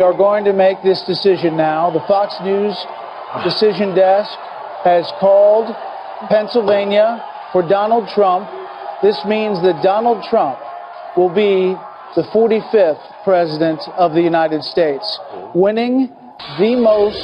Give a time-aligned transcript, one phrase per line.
[0.00, 1.90] We are going to make this decision now.
[1.90, 2.72] The Fox News
[3.44, 4.32] decision desk
[4.82, 5.68] has called
[6.30, 8.48] Pennsylvania for Donald Trump.
[9.02, 10.58] This means that Donald Trump
[11.18, 11.76] will be
[12.16, 15.04] the 45th president of the United States,
[15.54, 16.08] winning
[16.56, 17.20] the most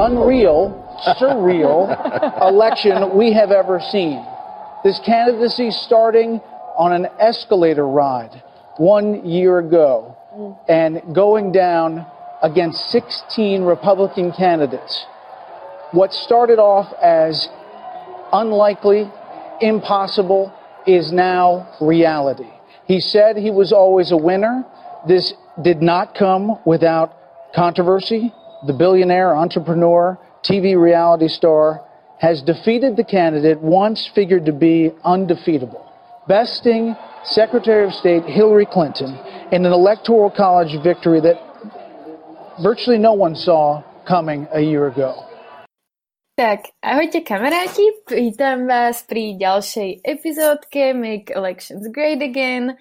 [0.00, 0.72] unreal,
[1.20, 1.92] surreal
[2.48, 4.24] election we have ever seen.
[4.82, 6.40] This candidacy starting
[6.78, 8.42] on an escalator ride
[8.78, 10.16] one year ago
[10.68, 12.06] and going down
[12.42, 15.04] against 16 Republican candidates.
[15.92, 17.48] What started off as
[18.32, 19.10] unlikely,
[19.60, 20.52] impossible,
[20.86, 22.50] is now reality.
[22.86, 24.64] He said he was always a winner.
[25.08, 27.14] This did not come without
[27.54, 28.32] controversy.
[28.66, 31.84] The billionaire, entrepreneur, TV reality star
[32.18, 35.90] has defeated the candidate once figured to be undefeatable,
[36.26, 39.16] besting Secretary of State Hillary Clinton
[39.48, 41.40] in an electoral college victory that
[42.60, 45.16] virtually no one saw coming a year ago.
[46.36, 52.76] Tak, ahojte kamaráti, vítam vás pri ďalšej epizódke Make Elections Great Again,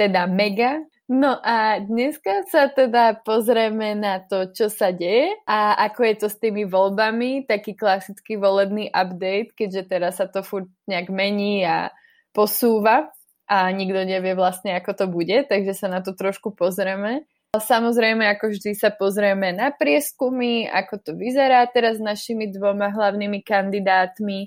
[0.00, 0.82] teda mega.
[1.06, 6.28] No a dneska sa teda pozrieme na to, čo sa deje a ako je to
[6.32, 11.92] s tými voľbami, taký klasický volebný update, keďže teraz sa to furt nejak mení a
[12.32, 13.12] posúva
[13.50, 17.26] a nikto nevie vlastne, ako to bude, takže sa na to trošku pozrieme.
[17.50, 23.42] Samozrejme, ako vždy sa pozrieme na prieskumy, ako to vyzerá teraz s našimi dvoma hlavnými
[23.42, 24.46] kandidátmi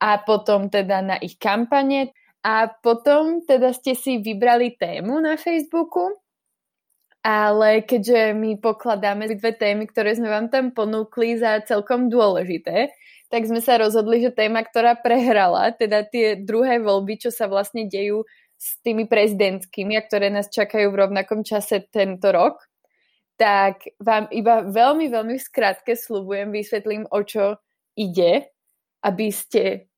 [0.00, 2.16] a potom teda na ich kampane.
[2.40, 6.16] A potom teda ste si vybrali tému na Facebooku,
[7.20, 12.88] ale keďže my pokladáme dve témy, ktoré sme vám tam ponúkli za celkom dôležité,
[13.30, 17.86] tak sme sa rozhodli, že téma, ktorá prehrala, teda tie druhé voľby, čo sa vlastne
[17.86, 18.26] dejú
[18.58, 22.58] s tými prezidentskými, a ktoré nás čakajú v rovnakom čase tento rok,
[23.38, 27.56] tak vám iba veľmi, veľmi v skratke slubujem, vysvetlím, o čo
[27.96, 28.52] ide,
[29.00, 29.88] aby ste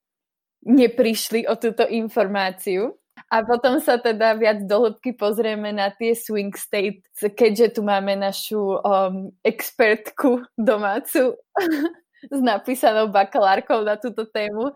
[0.62, 2.94] neprišli o túto informáciu.
[3.32, 8.76] A potom sa teda viac dohlbky pozrieme na tie swing states, keďže tu máme našu
[8.78, 11.34] um, expertku domácu
[12.30, 14.70] s napísanou bakalárkou na túto tému,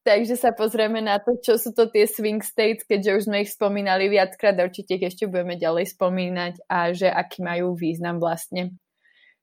[0.00, 3.52] Takže sa pozrieme na to, čo sú to tie swing states, keďže už sme ich
[3.52, 8.72] spomínali viackrát určite ich ešte budeme ďalej spomínať a že aký majú význam vlastne.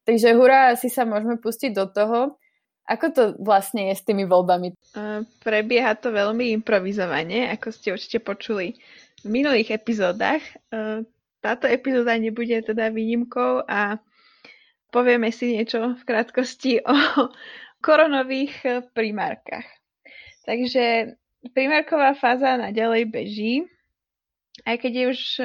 [0.10, 2.42] Takže hurá, asi sa môžeme pustiť do toho.
[2.90, 4.74] Ako to vlastne je s tými voľbami?
[5.46, 8.80] Prebieha to veľmi improvizovane, ako ste určite počuli
[9.22, 10.42] v minulých epizódach.
[10.72, 11.06] Uh,
[11.44, 14.00] táto epizóda nebude teda výnimkou a
[14.98, 16.96] povieme si niečo v krátkosti o
[17.86, 19.70] koronových primárkach.
[20.50, 21.14] Takže
[21.54, 23.54] primárková fáza naďalej beží,
[24.66, 25.44] aj keď je už e,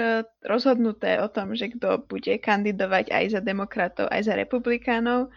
[0.49, 5.29] rozhodnuté o tom, že kto bude kandidovať aj za demokratov, aj za republikánov.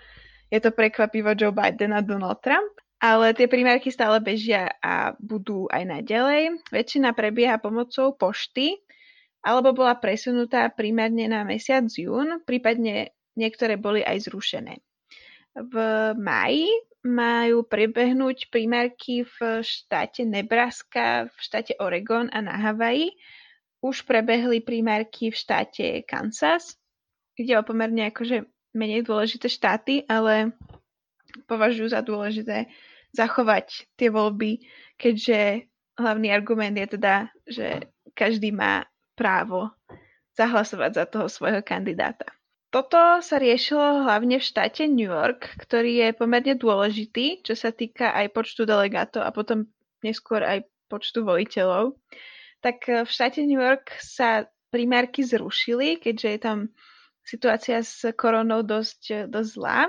[0.48, 2.72] Je to prekvapivo Joe Biden a Donald Trump.
[3.04, 6.64] Ale tie primárky stále bežia a budú aj naďalej.
[6.72, 8.80] Väčšina prebieha pomocou pošty,
[9.44, 14.80] alebo bola presunutá primárne na mesiac jún, prípadne niektoré boli aj zrušené.
[15.56, 15.76] V
[16.20, 16.68] maji
[17.06, 23.14] majú prebehnúť primárky v štáte Nebraska, v štáte Oregon a na Havaji.
[23.86, 26.76] Už prebehli primárky v štáte Kansas.
[27.38, 30.58] Ide o pomerne akože menej dôležité štáty, ale
[31.46, 32.68] považujú za dôležité
[33.16, 34.66] zachovať tie voľby,
[35.00, 37.16] keďže hlavný argument je teda,
[37.48, 37.68] že
[38.12, 38.84] každý má
[39.16, 39.72] právo
[40.36, 42.28] zahlasovať za toho svojho kandidáta.
[42.76, 48.12] Toto sa riešilo hlavne v štáte New York, ktorý je pomerne dôležitý, čo sa týka
[48.12, 49.72] aj počtu delegátov a potom
[50.04, 51.96] neskôr aj počtu voliteľov.
[52.60, 56.58] Tak eh, v štáte New York sa primárky zrušili, keďže je tam
[57.24, 59.88] situácia s koronou dosť, eh, dosť zlá.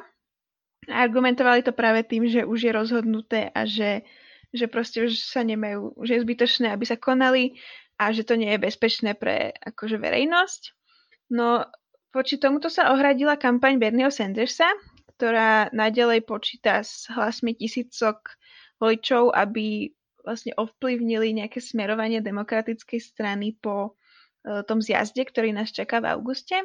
[0.86, 4.06] Argumentovali to práve tým, že už je rozhodnuté a že,
[4.54, 7.58] že proste už sa nemajú, že je zbytočné, aby sa konali
[7.98, 10.62] a že to nie je bezpečné pre akože verejnosť.
[11.34, 11.66] No
[12.16, 14.64] Voči tomuto sa ohradila kampaň Bernieho Sandersa,
[15.20, 18.40] ktorá nadalej počíta s hlasmi tisícok
[18.80, 19.92] voličov, aby
[20.24, 24.00] vlastne ovplyvnili nejaké smerovanie demokratickej strany po
[24.48, 26.56] e, tom zjazde, ktorý nás čaká v auguste.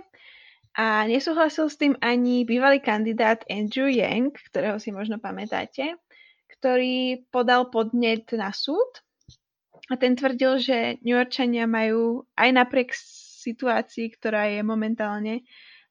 [0.80, 6.00] A nesúhlasil s tým ani bývalý kandidát Andrew Yang, ktorého si možno pamätáte,
[6.48, 9.04] ktorý podal podnet na súd
[9.92, 12.96] a ten tvrdil, že New Yorkčania majú aj napriek
[13.42, 15.42] situácii, ktorá je momentálne,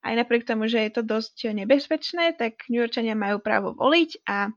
[0.01, 2.87] aj napriek tomu, že je to dosť nebezpečné, tak New
[3.19, 4.49] majú právo voliť a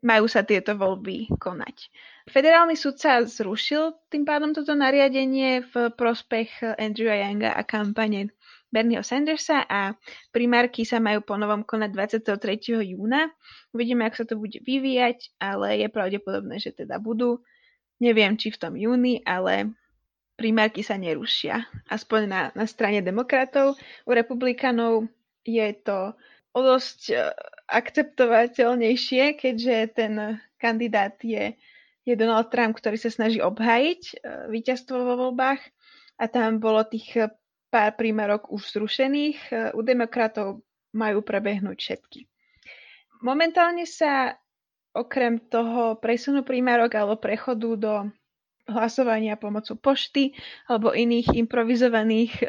[0.00, 1.90] majú sa tieto voľby konať.
[2.30, 8.30] Federálny súd sa zrušil tým pádom toto nariadenie v prospech Andrewa Younga a kampane
[8.68, 9.96] Bernieho Sandersa a
[10.28, 12.84] primárky sa majú ponovom konať 23.
[12.84, 13.32] júna.
[13.72, 17.40] Uvidíme, ako sa to bude vyvíjať, ale je pravdepodobné, že teda budú.
[17.98, 19.72] Neviem, či v tom júni, ale
[20.38, 21.66] primárky sa nerušia.
[21.90, 23.74] Aspoň na, na strane demokratov.
[24.06, 25.10] U republikanov
[25.42, 26.14] je to
[26.54, 27.14] o dosť e,
[27.66, 31.58] akceptovateľnejšie, keďže ten kandidát je,
[32.06, 34.14] je Donald Trump, ktorý sa snaží obhájiť e,
[34.54, 35.60] víťazstvo vo voľbách
[36.22, 37.34] a tam bolo tých
[37.68, 39.38] pár prímerok už zrušených.
[39.50, 40.62] E, u demokratov
[40.94, 42.20] majú prebehnúť všetky.
[43.26, 44.38] Momentálne sa
[44.94, 47.94] okrem toho presunu primárok alebo prechodu do
[48.68, 50.36] hlasovania pomocou pošty
[50.68, 52.46] alebo iných improvizovaných e,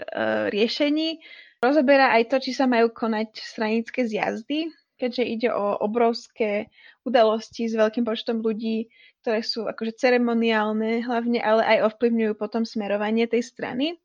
[0.51, 1.23] riešení
[1.63, 6.71] rozoberá aj to, či sa majú konať stranické zjazdy, keďže ide o obrovské
[7.07, 8.91] udalosti s veľkým počtom ľudí,
[9.23, 13.99] ktoré sú akože ceremoniálne hlavne, ale aj ovplyvňujú potom smerovanie tej strany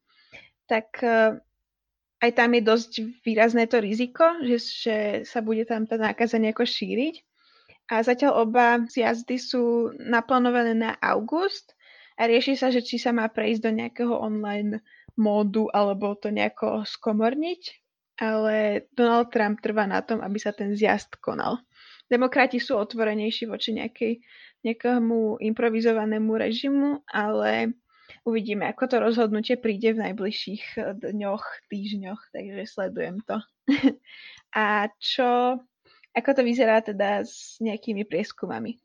[0.67, 1.41] tak e,
[2.25, 2.93] aj tam je dosť
[3.25, 4.97] výrazné to riziko, že, že
[5.29, 7.21] sa bude tam tá nákaza nejako šíriť.
[7.93, 11.74] A zatiaľ oba zjazdy sú naplánované na august
[12.15, 14.79] a rieši sa, že či sa má prejsť do nejakého online
[15.19, 17.63] módu alebo to nejako skomorniť.
[18.15, 21.59] Ale Donald Trump trvá na tom, aby sa ten zjazd konal.
[22.07, 24.23] Demokrati sú otvorenejší voči nejakej,
[24.63, 27.75] nejakému improvizovanému režimu, ale
[28.23, 33.43] uvidíme, ako to rozhodnutie príde v najbližších dňoch, týždňoch, takže sledujem to.
[34.55, 35.59] A čo,
[36.15, 38.84] ako to vyzerá teda s nejakými prieskumami?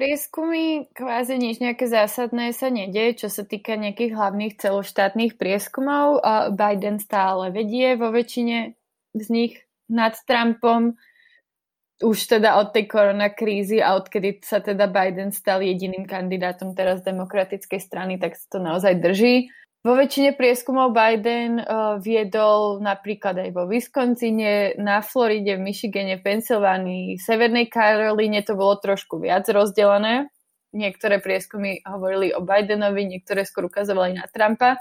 [0.00, 6.24] Prieskumy, kvázi nič nejaké zásadné sa nedie, čo sa týka nejakých hlavných celoštátnych prieskumov.
[6.56, 8.72] Biden stále vedie vo väčšine
[9.12, 9.60] z nich
[9.92, 10.96] nad Trumpom
[12.00, 17.80] už teda od tej koronakrízy a odkedy sa teda Biden stal jediným kandidátom teraz demokratickej
[17.84, 19.52] strany, tak sa to naozaj drží.
[19.80, 27.16] Vo väčšine prieskumov Biden uh, viedol napríklad aj vo Wisconsine, na Floride, v Michigane, Pensylvánii,
[27.16, 30.28] Severnej Karolíne to bolo trošku viac rozdelené.
[30.76, 34.76] Niektoré prieskumy hovorili o Bidenovi, niektoré skôr ukazovali na Trumpa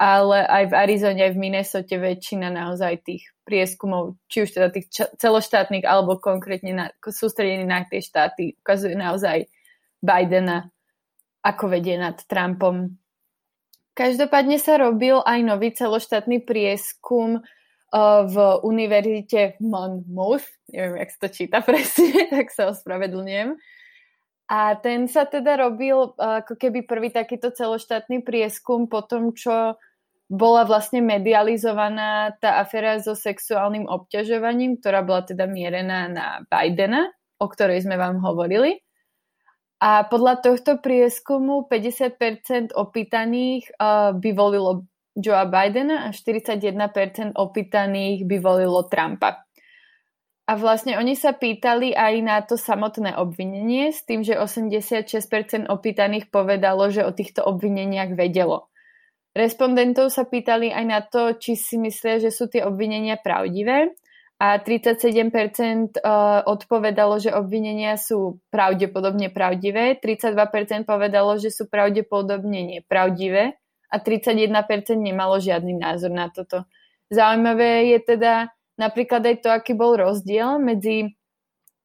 [0.00, 4.88] ale aj v Arizone, aj v Minnesote väčšina naozaj tých prieskumov, či už teda tých
[4.96, 9.44] celoštátnych, alebo konkrétne na, sústredených na tie štáty, ukazuje naozaj
[10.00, 10.72] Bidena,
[11.44, 12.96] ako vedie nad Trumpom.
[14.00, 21.28] Každopádne sa robil aj nový celoštátny prieskum uh, v univerzite Monmouth, neviem, jak sa to
[21.28, 23.60] číta presne, tak sa ospravedlňujem.
[24.48, 29.76] A ten sa teda robil uh, ako keby prvý takýto celoštátny prieskum po tom, čo
[30.32, 37.52] bola vlastne medializovaná tá aféra so sexuálnym obťažovaním, ktorá bola teda mierená na Bidena, o
[37.52, 38.80] ktorej sme vám hovorili.
[39.80, 44.84] A podľa tohto prieskumu 50% opýtaných uh, by volilo
[45.16, 49.48] Joea Bidena a 41% opýtaných by volilo Trumpa.
[50.50, 56.28] A vlastne oni sa pýtali aj na to samotné obvinenie s tým, že 86% opýtaných
[56.28, 58.68] povedalo, že o týchto obvineniach vedelo.
[59.30, 63.94] Respondentov sa pýtali aj na to, či si myslia, že sú tie obvinenia pravdivé
[64.40, 66.00] a 37% e,
[66.48, 73.60] odpovedalo, že obvinenia sú pravdepodobne pravdivé, 32% povedalo, že sú pravdepodobne nepravdivé
[73.92, 76.64] a 31% nemalo žiadny názor na toto.
[77.12, 78.48] Zaujímavé je teda
[78.80, 81.12] napríklad aj to, aký bol rozdiel medzi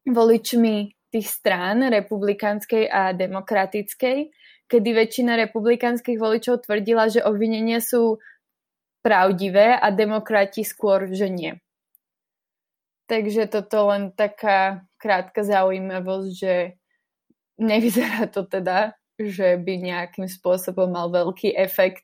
[0.08, 4.32] voličmi tých strán, republikánskej a demokratickej
[4.66, 8.18] kedy väčšina republikánskych voličov tvrdila, že obvinenia sú
[9.06, 11.62] pravdivé a demokrati skôr, že nie.
[13.06, 16.54] Takže toto len taká krátka zaujímavosť, že
[17.62, 22.04] nevyzerá to teda, že by nejakým spôsobom mal veľký efekt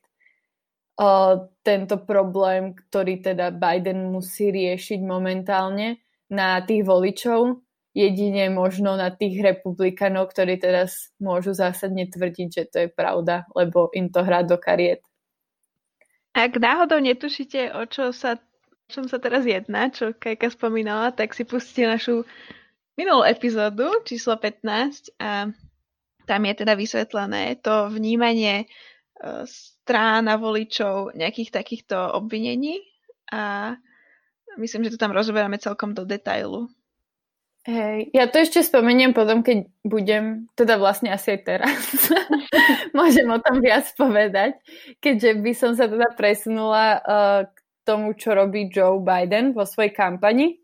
[0.96, 5.98] o, tento problém, ktorý teda Biden musí riešiť momentálne
[6.30, 7.60] na tých voličov
[7.92, 13.92] jedine možno na tých republikanov, ktorí teraz môžu zásadne tvrdiť, že to je pravda, lebo
[13.92, 15.04] im to hrá do kariet.
[16.32, 18.40] Ak náhodou netušíte, o čo sa,
[18.92, 22.28] čom sa teraz jedná, čo Kajka spomínala, tak si pustite našu
[22.94, 25.48] minulú epizódu, číslo 15 a
[26.28, 28.66] tam je teda vysvetlené to vnímanie e,
[29.48, 32.84] strán a voličov nejakých takýchto obvinení
[33.32, 33.74] a
[34.60, 36.68] myslím, že to tam rozoberáme celkom do detailu.
[37.62, 41.78] Hej, ja to ešte spomeniem potom, keď budem, teda vlastne asi aj teraz,
[42.98, 44.58] môžem o tom viac povedať,
[44.98, 49.94] keďže by som sa teda presunula uh, k tomu, čo robí Joe Biden vo svojej
[49.94, 50.58] kampani,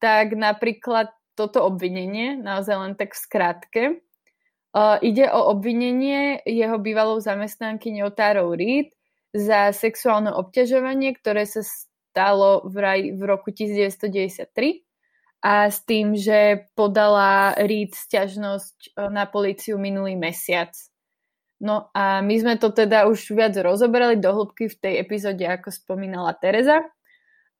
[0.00, 3.82] tak napríklad toto obvinenie, naozaj len tak v skratke,
[4.76, 8.92] uh, ide o obvinenie jeho bývalou zamestnanky Tárou Reid
[9.30, 11.62] za sexuálne obťažovanie, ktoré sa
[12.10, 14.82] stalo vraj v roku 1993
[15.40, 20.74] a s tým, že podala Reed sťažnosť e, na policiu minulý mesiac.
[21.60, 25.68] No a my sme to teda už viac rozoberali do hĺbky v tej epizóde, ako
[25.68, 26.80] spomínala Teresa,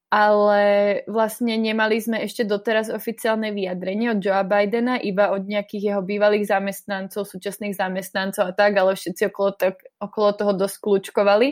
[0.09, 0.65] ale
[1.05, 6.49] vlastne nemali sme ešte doteraz oficiálne vyjadrenie od Joea Bidena, iba od nejakých jeho bývalých
[6.49, 11.49] zamestnancov, súčasných zamestnancov a tak, ale všetci okolo, to, okolo toho dosť kľúčkovali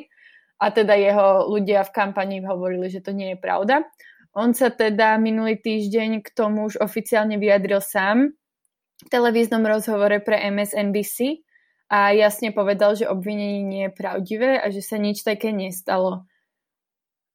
[0.58, 3.86] a teda jeho ľudia v kampani hovorili, že to nie je pravda.
[4.32, 8.32] On sa teda minulý týždeň k tomu už oficiálne vyjadril sám
[9.04, 11.46] v televíznom rozhovore pre MSNBC
[11.88, 16.28] a jasne povedal, že obvinenie nie je pravdivé a že sa nič také nestalo.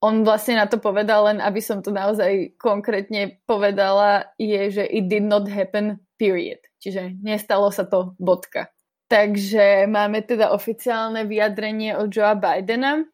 [0.04, 5.10] On vlastne na to povedal, len aby som to naozaj konkrétne povedala, je, že it
[5.10, 6.62] did not happen, period.
[6.84, 8.70] Čiže nestalo sa to, bodka.
[9.08, 13.06] Takže máme teda oficiálne vyjadrenie od Joea Bidena.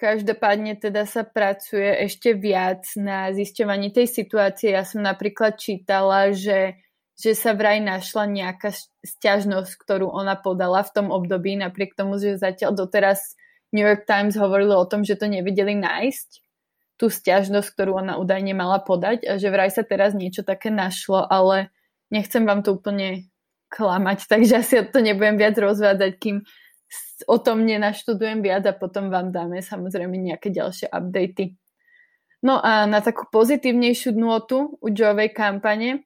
[0.00, 4.74] Každopádne teda sa pracuje ešte viac na zisťovaní tej situácie.
[4.74, 6.80] Ja som napríklad čítala, že
[7.16, 8.72] že sa vraj našla nejaká
[9.04, 13.36] stiažnosť, ktorú ona podala v tom období, napriek tomu, že zatiaľ doteraz
[13.72, 16.30] New York Times hovorilo o tom, že to nevedeli nájsť,
[17.00, 21.24] tú stiažnosť, ktorú ona údajne mala podať a že vraj sa teraz niečo také našlo,
[21.24, 21.74] ale
[22.14, 23.26] nechcem vám to úplne
[23.72, 26.36] klamať, takže asi to nebudem viac rozvádzať, kým
[27.26, 31.56] o tom nenaštudujem viac a potom vám dáme samozrejme nejaké ďalšie updaty.
[32.42, 36.02] No a na takú pozitívnejšiu nôtu u Joovej kampane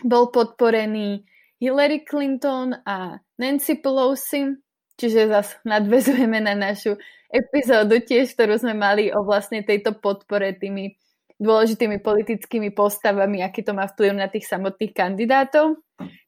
[0.00, 1.26] bol podporený
[1.60, 4.56] Hillary Clinton a Nancy Pelosi,
[4.96, 6.96] čiže zase nadvezujeme na našu
[7.28, 10.96] epizódu tiež, ktorú sme mali o vlastne tejto podpore tými
[11.40, 15.80] dôležitými politickými postavami, aký to má vplyv na tých samotných kandidátov.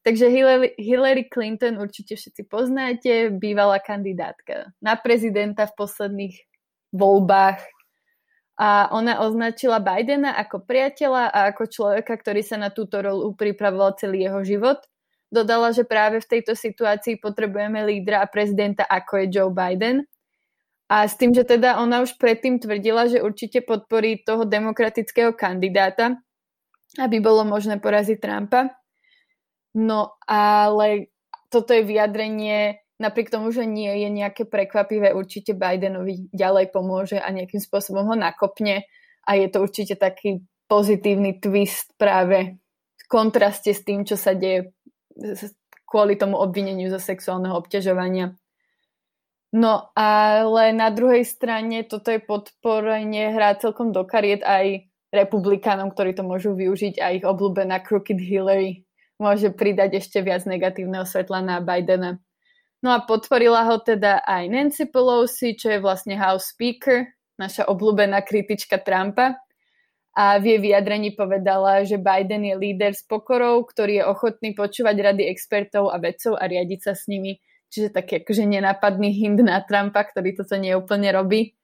[0.04, 0.28] Takže
[0.80, 6.34] Hillary, Clinton určite všetci poznáte, bývalá kandidátka na prezidenta v posledných
[6.96, 7.60] voľbách
[8.60, 13.96] a ona označila Bidena ako priateľa a ako človeka, ktorý sa na túto rolu pripravoval
[13.96, 14.78] celý jeho život.
[15.32, 20.04] Dodala, že práve v tejto situácii potrebujeme lídra a prezidenta ako je Joe Biden.
[20.92, 26.20] A s tým, že teda ona už predtým tvrdila, že určite podporí toho demokratického kandidáta,
[27.00, 28.76] aby bolo možné poraziť Trumpa.
[29.72, 31.08] No ale
[31.48, 37.26] toto je vyjadrenie napriek tomu, že nie je nejaké prekvapivé, určite Bidenovi ďalej pomôže a
[37.34, 38.86] nejakým spôsobom ho nakopne
[39.26, 42.62] a je to určite taký pozitívny twist práve
[42.96, 44.70] v kontraste s tým, čo sa deje
[45.84, 48.32] kvôli tomu obvineniu zo sexuálneho obťažovania.
[49.52, 56.16] No ale na druhej strane toto je podporenie hrá celkom do kariet aj republikánom, ktorí
[56.16, 58.88] to môžu využiť a ich obľúbená Crooked Hillary
[59.20, 62.16] môže pridať ešte viac negatívneho svetla na Bidena.
[62.82, 68.26] No a podporila ho teda aj Nancy Pelosi, čo je vlastne House Speaker, naša obľúbená
[68.26, 69.38] kritička Trumpa.
[70.12, 74.98] A v jej vyjadrení povedala, že Biden je líder s pokorou, ktorý je ochotný počúvať
[74.98, 77.40] rady expertov a vedcov a riadiť sa s nimi.
[77.72, 81.56] Čiže taký akože nenápadný hint na Trumpa, ktorý toto neúplne robí.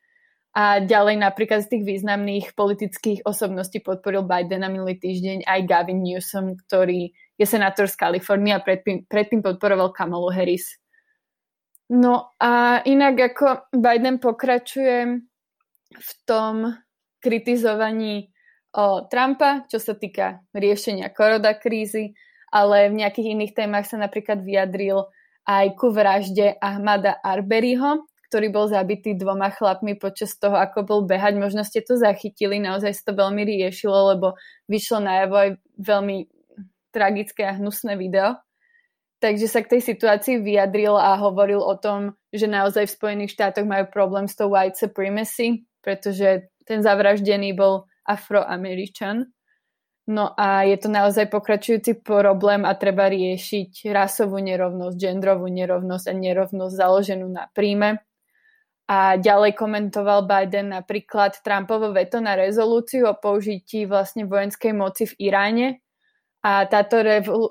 [0.56, 6.56] A ďalej napríklad z tých významných politických osobností podporil Bidena minulý týždeň aj Gavin Newsom,
[6.64, 10.80] ktorý je senátor z Kalifornie a predtým, predtým podporoval Kamalu Harris.
[11.88, 15.24] No a inak ako Biden pokračuje
[15.88, 16.76] v tom
[17.16, 18.28] kritizovaní
[18.76, 22.12] o Trumpa, čo sa týka riešenia koroda krízy,
[22.52, 25.08] ale v nejakých iných témach sa napríklad vyjadril
[25.48, 31.40] aj ku vražde Ahmada Arberyho, ktorý bol zabitý dvoma chlapmi počas toho, ako bol behať.
[31.40, 34.36] Možno ste to zachytili, naozaj sa to veľmi riešilo, lebo
[34.68, 36.16] vyšlo najavo aj veľmi
[36.92, 38.36] tragické a hnusné video.
[39.18, 43.66] Takže sa k tej situácii vyjadril a hovoril o tom, že naozaj v Spojených štátoch
[43.66, 49.26] majú problém s tou white supremacy, pretože ten zavraždený bol afroameričan.
[50.08, 56.14] No a je to naozaj pokračujúci problém a treba riešiť rasovú nerovnosť, genderovú nerovnosť a
[56.16, 58.00] nerovnosť založenú na príjme.
[58.88, 65.28] A ďalej komentoval Biden napríklad Trumpovo veto na rezolúciu o použití vlastne vojenskej moci v
[65.28, 65.84] Iráne,
[66.42, 67.02] a táto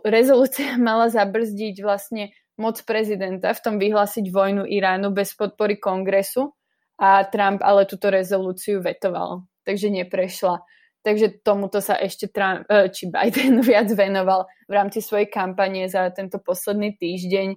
[0.05, 6.57] rezolúcia mala zabrzdiť vlastne moc prezidenta v tom vyhlásiť vojnu Iránu bez podpory kongresu
[6.97, 10.65] a Trump ale túto rezolúciu vetoval, takže neprešla.
[11.05, 16.09] Takže tomuto sa ešte Trump, e, či Biden viac venoval v rámci svojej kampane za
[16.11, 17.55] tento posledný týždeň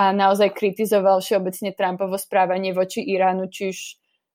[0.00, 3.78] a naozaj kritizoval všeobecne Trumpovo správanie voči Iránu, či už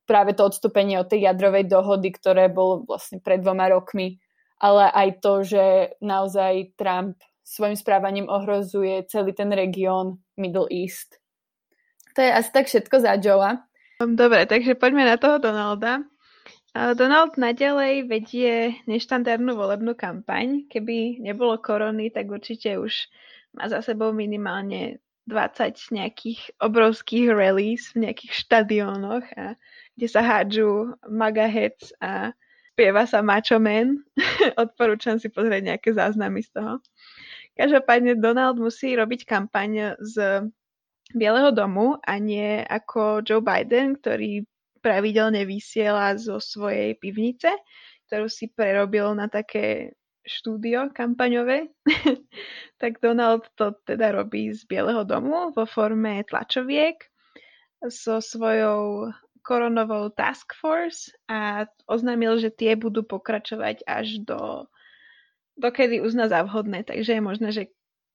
[0.06, 4.21] práve to odstúpenie od tej jadrovej dohody, ktoré bolo vlastne pred dvoma rokmi
[4.62, 5.64] ale aj to, že
[5.98, 11.18] naozaj Trump svojim správaním ohrozuje celý ten región Middle East.
[12.14, 13.58] To je asi tak všetko za Joea.
[13.98, 16.06] Dobre, takže poďme na toho Donalda.
[16.72, 20.64] Donald naďalej vedie neštandardnú volebnú kampaň.
[20.72, 23.12] Keby nebolo korony, tak určite už
[23.52, 29.54] má za sebou minimálne 20 nejakých obrovských rallies v nejakých štadiónoch, a,
[29.94, 32.32] kde sa hádžu magahec a
[32.72, 34.00] spieva sa Macho Man.
[34.62, 36.72] Odporúčam si pozrieť nejaké záznamy z toho.
[37.52, 40.48] Každopádne Donald musí robiť kampaň z
[41.12, 44.48] Bieleho domu a nie ako Joe Biden, ktorý
[44.80, 47.52] pravidelne vysiela zo svojej pivnice,
[48.08, 49.92] ktorú si prerobil na také
[50.24, 51.68] štúdio kampaňové,
[52.80, 56.96] tak Donald to teda robí z Bieleho domu vo forme tlačoviek
[57.90, 59.10] so svojou
[59.42, 64.70] koronovou task force a oznámil, že tie budú pokračovať až do
[65.58, 67.62] dokedy uzná za vhodné, takže je možné, že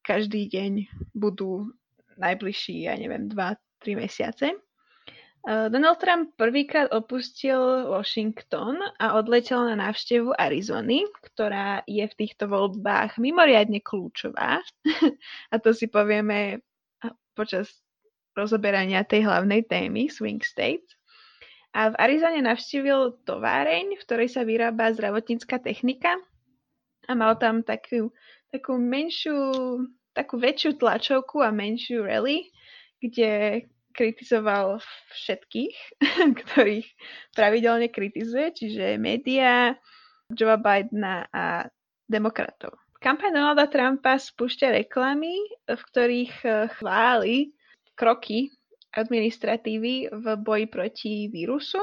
[0.01, 1.69] každý deň budú
[2.17, 3.59] najbližší, ja neviem, 2-3
[3.93, 4.57] mesiace.
[5.47, 12.51] Eh, Donald Trump prvýkrát opustil Washington a odletel na návštevu Arizony, ktorá je v týchto
[12.51, 14.59] voľbách mimoriadne kľúčová.
[15.53, 16.59] a to si povieme
[17.31, 17.79] počas
[18.35, 20.96] rozoberania tej hlavnej témy Swing States.
[21.77, 26.17] A v Arizone navštívil továreň, v ktorej sa vyrába zdravotnícka technika
[27.05, 28.09] a mal tam takú,
[28.49, 29.37] takú menšiu,
[30.17, 32.49] takú väčšiu tlačovku a menšiu rally,
[32.97, 33.61] kde
[33.93, 34.81] kritizoval
[35.13, 35.77] všetkých,
[36.41, 36.87] ktorých
[37.37, 39.77] pravidelne kritizuje, čiže médiá,
[40.33, 41.69] Joe Bidena a
[42.09, 42.73] demokratov.
[42.97, 45.37] Kampaň Donalda Trumpa spúšťa reklamy,
[45.69, 47.53] v ktorých eh, chváli
[47.93, 48.56] kroky
[48.93, 51.81] administratívy v boji proti vírusu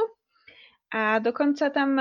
[0.94, 2.00] a dokonca tam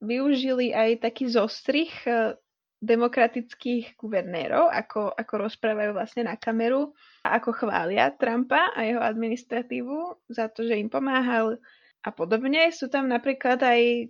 [0.00, 2.34] využili aj taký zostrih eh,
[2.80, 10.24] demokratických guvernérov, ako, ako rozprávajú vlastne na kameru a ako chvália Trumpa a jeho administratívu
[10.32, 11.60] za to, že im pomáhal
[12.00, 12.72] a podobne.
[12.72, 14.04] Sú tam napríklad aj e,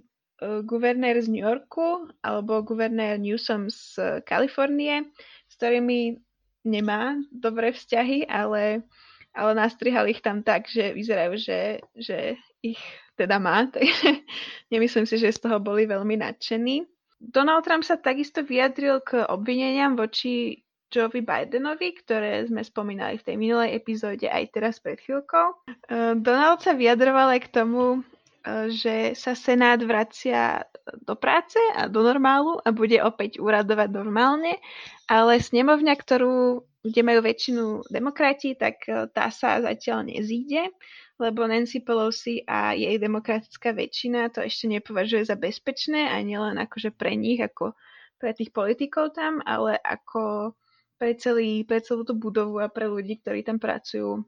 [0.63, 5.11] guvernér z New Yorku alebo guvernér Newsom z Kalifornie,
[5.51, 6.23] s ktorými
[6.63, 8.87] nemá dobré vzťahy, ale,
[9.35, 12.81] ale nastrihal ich tam tak, že vyzerajú, že, že ich
[13.15, 14.25] teda má, takže
[14.73, 16.89] nemyslím si, že z toho boli veľmi nadšení.
[17.21, 23.37] Donald Trump sa takisto vyjadril k obvineniam voči Joe Bidenovi, ktoré sme spomínali v tej
[23.39, 25.47] minulej epizóde aj teraz pred chvíľkou.
[25.71, 28.03] E, Donald sa vyjadroval aj k tomu,
[28.43, 30.67] e, že sa Senát vracia
[31.07, 34.59] do práce a do normálu a bude opäť úradovať normálne,
[35.07, 40.73] ale snemovňa, ktorú, kde majú väčšinu demokrati, tak e, tá sa zatiaľ nezíde
[41.21, 46.97] lebo Nancy Pelosi a jej demokratická väčšina to ešte nepovažuje za bezpečné a nielen akože
[46.97, 47.77] pre nich, ako
[48.17, 50.57] pre tých politikov tam, ale ako
[50.97, 54.25] pre, celý, pre celú tú budovu a pre ľudí, ktorí tam pracujú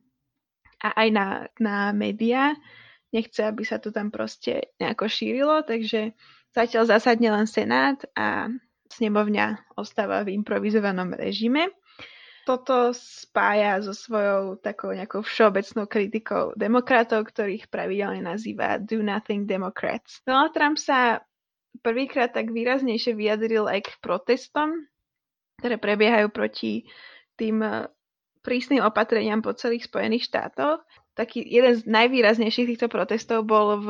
[0.84, 2.52] a aj na, na médiá.
[3.12, 6.12] Nechce, aby sa to tam proste nejako šírilo, takže
[6.52, 8.52] zatiaľ zásadne len Senát a
[8.92, 11.72] snemovňa ostáva v improvizovanom režime
[12.42, 20.18] toto spája so svojou takou nejakou všeobecnou kritikou demokratov, ktorých pravidelne nazýva Do Nothing Democrats.
[20.26, 21.22] Donald Trump sa
[21.87, 24.90] prvýkrát tak výraznejšie vyjadril aj k protestom,
[25.62, 26.90] ktoré prebiehajú proti
[27.38, 27.87] tým eh,
[28.42, 30.83] prísnym opatreniam po celých Spojených štátoch.
[31.14, 33.88] Taký jeden z najvýraznejších týchto protestov bol v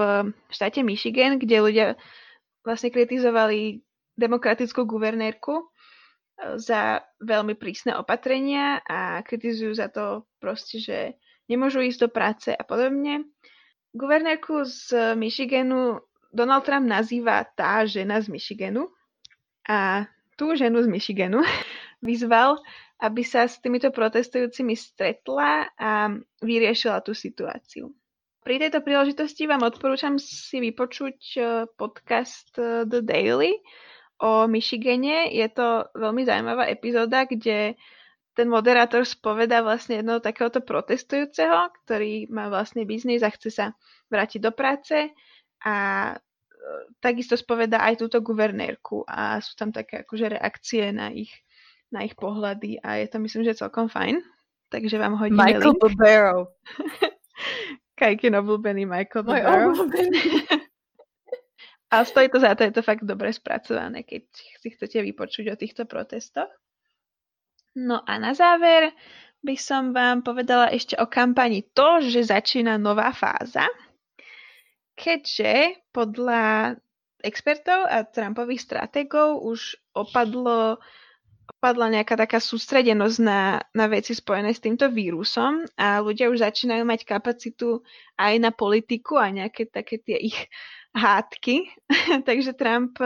[0.51, 1.87] štáte Michigan, kde ľudia
[2.67, 3.81] vlastne kritizovali
[4.19, 5.72] demokratickú guvernérku
[6.39, 10.99] za veľmi prísne opatrenia a kritizujú za to proste, že
[11.47, 13.29] nemôžu ísť do práce a podobne.
[13.93, 16.01] Guvernérku z Michiganu
[16.33, 18.89] Donald Trump nazýva tá žena z Michiganu
[19.69, 20.09] a
[20.41, 21.45] tú ženu z Michiganu
[22.01, 22.57] vyzval,
[23.03, 27.93] aby sa s týmito protestujúcimi stretla a vyriešila tú situáciu.
[28.43, 31.45] Pri tejto príležitosti vám odporúčam si vypočuť eh,
[31.79, 33.55] podcast eh, The Daily,
[34.23, 35.35] o Michigane.
[35.35, 37.75] Je to veľmi zaujímavá epizóda, kde
[38.33, 43.67] ten moderátor spovedá vlastne jednoho takéhoto protestujúceho, ktorý má vlastne biznis a chce sa
[44.09, 45.13] vrátiť do práce
[45.61, 45.77] a
[46.09, 46.17] e,
[47.03, 51.35] takisto spovedá aj túto guvernérku a sú tam také akože reakcie na ich,
[51.93, 54.25] na ich pohľady a je to myslím, že celkom fajn.
[54.73, 56.49] Takže vám hodíme Michael link.
[58.01, 59.77] Kajkin obľúbený Michael Barbero.
[61.93, 65.61] Ale stojí to za to, je to fakt dobre spracované, keď si chcete vypočuť o
[65.61, 66.49] týchto protestoch.
[67.77, 68.97] No a na záver
[69.45, 73.69] by som vám povedala ešte o kampani to, že začína nová fáza,
[74.97, 76.77] keďže podľa
[77.21, 80.81] expertov a Trumpových stratégov už opadlo
[81.63, 86.83] padla nejaká taká sústredenosť na, na veci spojené s týmto vírusom a ľudia už začínajú
[86.83, 87.83] mať kapacitu
[88.19, 90.39] aj na politiku a nejaké také tie ich
[90.93, 91.69] hádky.
[92.29, 93.01] Takže Trump,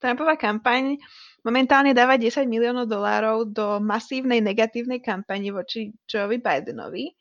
[0.00, 0.98] Trumpová kampaň
[1.46, 7.14] momentálne dáva 10 miliónov dolárov do masívnej negatívnej kampani voči Joevi Bidenovi.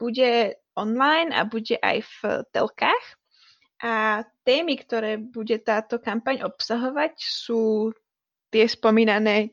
[0.00, 2.18] Bude online a bude aj v
[2.50, 3.04] telkách.
[3.80, 7.92] A témy, ktoré bude táto kampaň obsahovať, sú
[8.52, 9.48] tie spomínané e,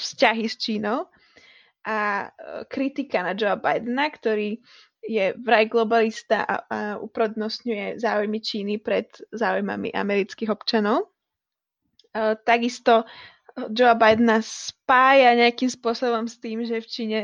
[0.00, 1.12] vzťahy s Čínou
[1.84, 4.56] a e, kritika na Joe Bidena, ktorý
[5.04, 11.12] je vraj globalista a, a uprodnostňuje záujmy Číny pred záujmami amerických občanov.
[12.12, 13.04] E, takisto
[13.70, 17.20] Joe Bidena spája nejakým spôsobom s tým, že v Číne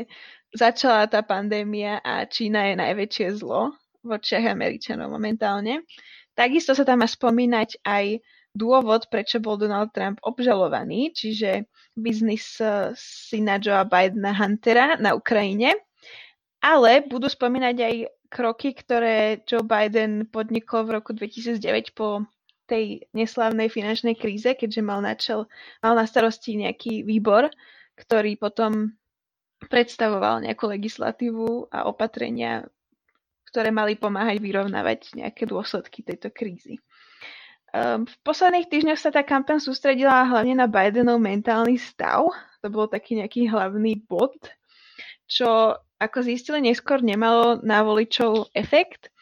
[0.55, 5.83] začala tá pandémia a Čína je najväčšie zlo v očiach Američanov momentálne.
[6.31, 8.23] Takisto sa tam má spomínať aj
[8.55, 15.75] dôvod, prečo bol Donald Trump obžalovaný, čiže biznis eh, syna Joea Bidena Huntera na Ukrajine.
[16.61, 17.95] Ale budú spomínať aj
[18.29, 22.23] kroky, ktoré Joe Biden podnikol v roku 2009 po
[22.69, 25.51] tej neslávnej finančnej kríze, keďže mal, načel,
[25.83, 27.51] mal na starosti nejaký výbor,
[27.99, 28.95] ktorý potom
[29.67, 32.63] predstavoval nejakú legislatívu a opatrenia,
[33.51, 36.79] ktoré mali pomáhať vyrovnávať nejaké dôsledky tejto krízy.
[37.71, 42.27] Um, v posledných týždňoch sa tá kampaň sústredila hlavne na Bidenov mentálny stav.
[42.63, 44.35] To bol taký nejaký hlavný bod,
[45.27, 49.13] čo ako zistili neskôr nemalo na voličov efekt.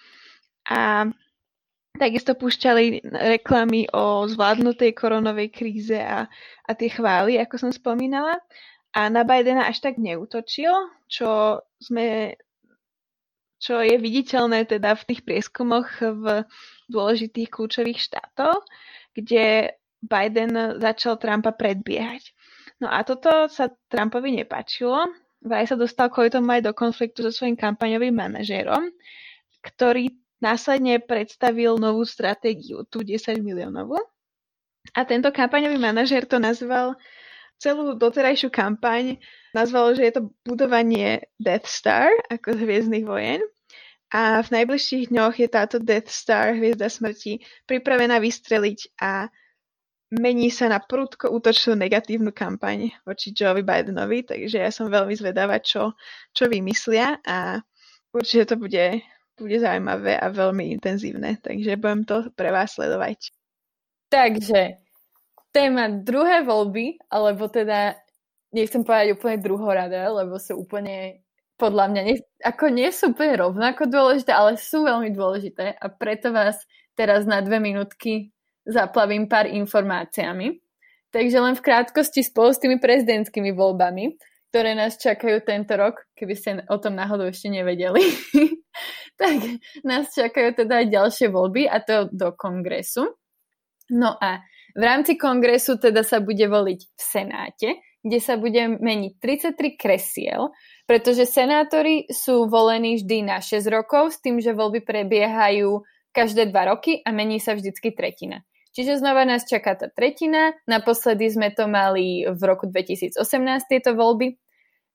[0.64, 1.12] A
[2.00, 3.04] takisto púšťali
[3.36, 6.32] reklamy o zvládnutej koronovej kríze a,
[6.64, 8.40] a tie chvály, ako som spomínala
[8.96, 10.72] a na Bidena až tak neútočil,
[11.06, 12.38] čo sme
[13.60, 16.48] čo je viditeľné teda v tých prieskumoch v
[16.88, 18.64] dôležitých kľúčových štátoch,
[19.12, 22.32] kde Biden začal Trumpa predbiehať.
[22.80, 25.12] No a toto sa Trumpovi nepačilo.
[25.40, 28.92] Vraj sa dostal kvôli tomu aj do konfliktu so svojím kampaňovým manažérom,
[29.64, 30.12] ktorý
[30.44, 34.00] následne predstavil novú stratégiu, tú 10 miliónovú.
[34.96, 36.96] A tento kampaňový manažér to nazval
[37.60, 39.20] celú doterajšiu kampaň
[39.52, 43.44] nazvalo, že je to budovanie Death Star, ako Hviezdnych vojen.
[44.10, 49.30] A v najbližších dňoch je táto Death Star, hviezda smrti, pripravená vystreliť a
[50.10, 55.62] mení sa na prudko útočnú negatívnu kampaň voči Joevi Bidenovi, takže ja som veľmi zvedavá,
[55.62, 55.94] čo,
[56.34, 57.62] čo vymyslia a
[58.10, 59.06] určite to bude,
[59.38, 63.30] bude zaujímavé a veľmi intenzívne, takže budem to pre vás sledovať.
[64.10, 64.82] Takže
[65.54, 67.94] téma druhé voľby, alebo teda
[68.50, 71.22] nechcem povedať úplne druhoradé, lebo sú úplne
[71.60, 76.34] podľa mňa nie, ako nie sú úplne rovnako dôležité, ale sú veľmi dôležité a preto
[76.34, 76.58] vás
[76.98, 78.32] teraz na dve minútky
[78.70, 80.62] zaplavím pár informáciami.
[81.10, 84.14] Takže len v krátkosti spolu s tými prezidentskými voľbami,
[84.54, 88.02] ktoré nás čakajú tento rok, keby ste o tom náhodou ešte nevedeli,
[89.22, 89.36] tak
[89.82, 93.10] nás čakajú teda aj ďalšie voľby a to do kongresu.
[93.90, 94.46] No a
[94.78, 97.70] v rámci kongresu teda sa bude voliť v Senáte,
[98.06, 100.54] kde sa bude meniť 33 kresiel,
[100.86, 106.72] pretože senátori sú volení vždy na 6 rokov s tým, že voľby prebiehajú každé 2
[106.72, 108.46] roky a mení sa vždycky tretina.
[108.70, 110.54] Čiže znova nás čaká tá tretina.
[110.70, 113.18] Naposledy sme to mali v roku 2018
[113.66, 114.38] tieto voľby.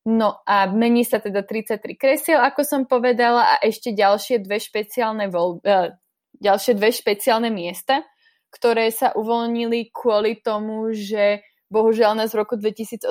[0.04, 5.32] No a mení sa teda 33 kresiel, ako som povedala, a ešte ďalšie dve špeciálne,
[5.32, 5.96] voľby, uh,
[6.44, 8.04] ďalšie dve špeciálne miesta,
[8.52, 11.40] ktoré sa uvoľnili kvôli tomu, že
[11.72, 13.08] bohužiaľ nás v roku 2018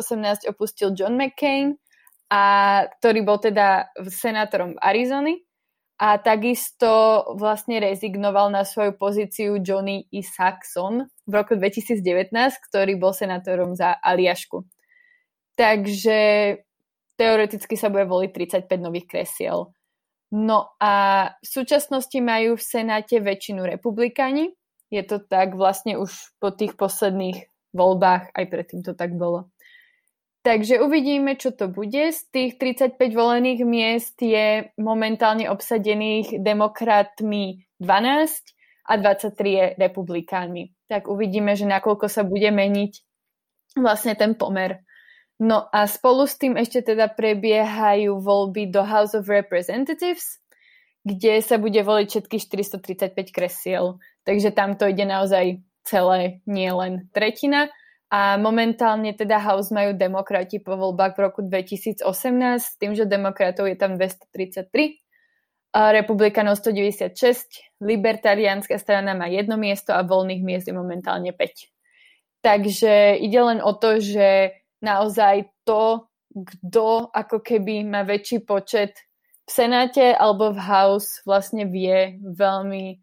[0.47, 1.75] opustil John McCain,
[2.31, 2.41] a,
[3.01, 5.43] ktorý bol teda senátorom Arizony
[6.01, 10.09] a takisto vlastne rezignoval na svoju pozíciu Johnny.
[10.09, 12.33] Saxon v roku 2019,
[12.69, 14.65] ktorý bol senátorom za Aliašku.
[15.53, 16.19] Takže
[17.13, 18.31] teoreticky sa bude voliť
[18.65, 19.69] 35 nových kresiel.
[20.33, 20.93] No a
[21.37, 24.49] v súčasnosti majú v Senáte väčšinu republikáni,
[24.89, 26.09] je to tak vlastne už
[26.41, 29.52] po tých posledných voľbách, aj predtým to tak bolo.
[30.43, 32.11] Takže uvidíme, čo to bude.
[32.11, 40.75] Z tých 35 volených miest je momentálne obsadených demokratmi 12 a 23 je republikánmi.
[40.91, 42.93] Tak uvidíme, že nakoľko sa bude meniť
[43.79, 44.83] vlastne ten pomer.
[45.39, 50.43] No a spolu s tým ešte teda prebiehajú voľby do House of Representatives,
[51.07, 52.43] kde sa bude voliť všetkých
[52.83, 54.03] 435 kresiel.
[54.27, 57.71] Takže tam to ide naozaj celé, nie len tretina.
[58.13, 62.05] A momentálne teda House majú demokrati po voľbách v roku 2018,
[62.61, 65.01] s tým, že demokratov je tam 233,
[65.73, 72.45] a republikanov 196, libertariánska strana má jedno miesto a voľných miest je momentálne 5.
[72.45, 78.93] Takže ide len o to, že naozaj to, kto ako keby má väčší počet
[79.43, 83.01] v Senáte alebo v House vlastne vie veľmi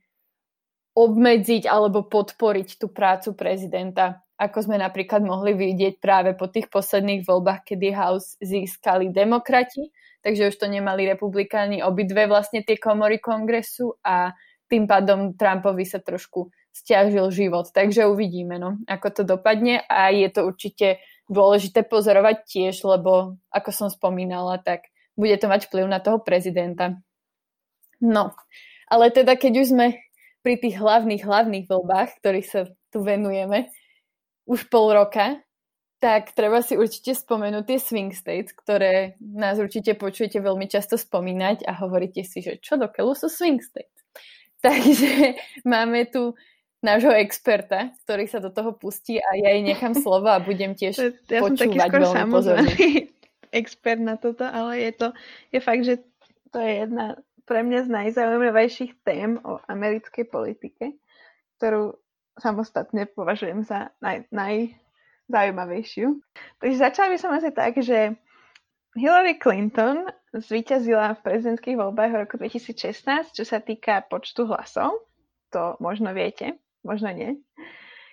[0.94, 7.29] obmedziť alebo podporiť tú prácu prezidenta ako sme napríklad mohli vidieť práve po tých posledných
[7.29, 9.92] voľbách, kedy House získali demokrati,
[10.24, 14.33] takže už to nemali republikáni obidve vlastne tie komory kongresu a
[14.64, 17.68] tým pádom Trumpovi sa trošku stiažil život.
[17.68, 23.70] Takže uvidíme, no, ako to dopadne a je to určite dôležité pozorovať tiež, lebo ako
[23.76, 24.88] som spomínala, tak
[25.20, 26.96] bude to mať vplyv na toho prezidenta.
[28.00, 28.33] No,
[28.88, 29.87] ale teda keď už sme
[30.40, 33.68] pri tých hlavných, hlavných voľbách, ktorých sa tu venujeme,
[34.51, 35.39] už pol roka,
[36.03, 41.69] tak treba si určite spomenúť tie swing states, ktoré nás určite počujete veľmi často spomínať
[41.69, 43.95] a hovoríte si, že čo do keľu sú swing states.
[44.65, 46.35] Takže máme tu
[46.81, 50.97] nášho experta, ktorý sa do toho pustí a ja jej nechám slovo a budem tiež
[51.31, 52.73] ja počúvať veľmi pozorne.
[53.51, 55.07] expert na toto, ale je to
[55.51, 55.95] je fakt, že
[56.55, 60.97] to je jedna pre mňa z najzaujímavejších tém o americkej politike,
[61.59, 61.99] ktorú
[62.40, 66.18] samostatne považujem za naj, najzaujímavejšiu.
[66.59, 68.16] Takže začala by som asi tak, že
[68.98, 75.07] Hillary Clinton zvíťazila v prezidentských voľbách v roku 2016, čo sa týka počtu hlasov.
[75.55, 77.38] To možno viete, možno nie.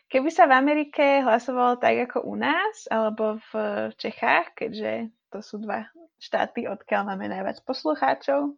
[0.08, 5.60] Keby sa v Amerike hlasovalo tak ako u nás, alebo v Čechách, keďže to sú
[5.60, 8.56] dva štáty, odkiaľ máme najviac poslucháčov,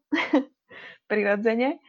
[1.09, 1.81] prirodzene,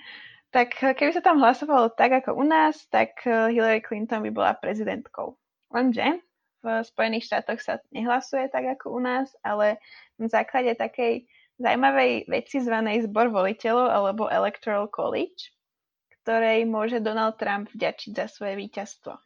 [0.51, 4.31] tak eh, keby sa tam hlasovalo tak ako u nás, tak eh, Hillary Clinton by
[4.31, 5.39] bola prezidentkou.
[5.71, 6.21] Lenže
[6.61, 9.81] v Spojených štátoch sa nehlasuje tak ako u nás, ale
[10.21, 11.25] na základe takej
[11.57, 15.57] zaujímavej veci zvanej zbor voliteľov alebo Electoral College,
[16.21, 19.17] ktorej môže Donald Trump vďačiť za svoje víťazstvo.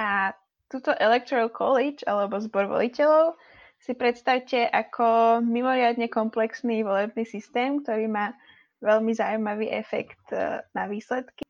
[0.00, 0.32] A
[0.72, 3.36] túto Electoral College alebo zbor voliteľov
[3.82, 8.32] si predstavte ako mimoriadne komplexný volebný systém, ktorý má
[8.82, 11.46] veľmi zaujímavý efekt e, na výsledky.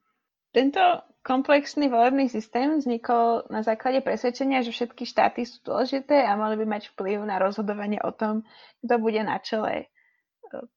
[0.53, 0.81] Tento
[1.25, 6.69] komplexný volebný systém vznikol na základe presvedčenia, že všetky štáty sú dôležité a mali by
[6.69, 8.45] mať vplyv na rozhodovanie o tom,
[8.85, 9.87] kto bude na čele e,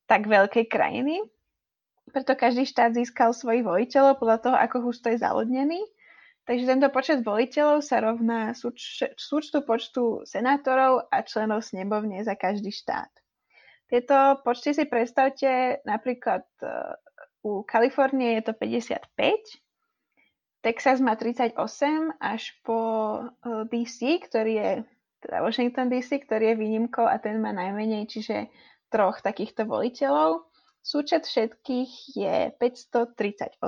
[0.07, 1.19] tak veľkej krajiny.
[2.15, 5.83] Preto každý štát získal svojich voliteľov podľa toho, ako husto je zalodnený.
[6.45, 8.53] Takže tento počet voliteľov sa rovná
[9.17, 13.09] súčtu počtu senátorov a členov snebovne za každý štát.
[13.95, 16.67] Tieto počty si predstavte napríklad e,
[17.47, 19.08] u Kalifornie je to 55,
[20.60, 21.55] Texas má 38
[22.19, 22.79] až po
[23.23, 24.71] e, DC, ktorý je
[25.23, 28.51] teda Washington DC, ktorý je výnimkou a ten má najmenej, čiže
[28.91, 30.43] troch takýchto voliteľov.
[30.84, 33.63] Súčet všetkých je 538.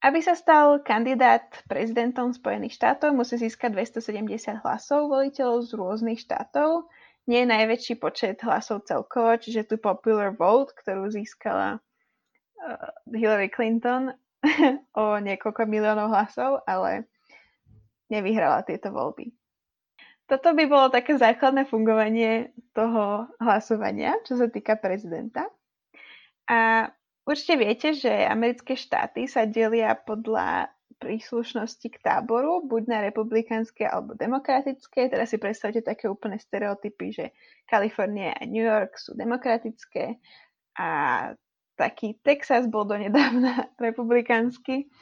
[0.00, 6.88] Aby sa stal kandidát prezidentom Spojených štátov, musí získať 270 hlasov voliteľov z rôznych štátov
[7.30, 14.10] nie je najväčší počet hlasov celkovo, čiže tu popular vote, ktorú získala uh, Hillary Clinton
[14.98, 17.06] o niekoľko miliónov hlasov, ale
[18.10, 19.30] nevyhrala tieto voľby.
[20.26, 25.46] Toto by bolo také základné fungovanie toho hlasovania, čo sa týka prezidenta.
[26.50, 26.90] A
[27.26, 34.12] určite viete, že americké štáty sa delia podľa príslušnosti k táboru, buď na republikánske alebo
[34.12, 35.08] demokratické.
[35.08, 37.26] Teraz si predstavte také úplné stereotypy, že
[37.64, 40.20] Kalifornia a New York sú demokratické
[40.76, 40.88] a
[41.80, 44.92] taký Texas bol donedávna republikánsky.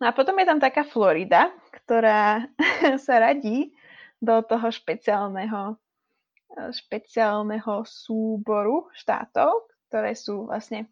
[0.00, 1.52] No a potom je tam taká Florida,
[1.84, 2.48] ktorá
[3.04, 3.76] sa radí
[4.18, 5.76] do toho špeciálneho,
[6.56, 10.88] špeciálneho súboru štátov, ktoré sú vlastne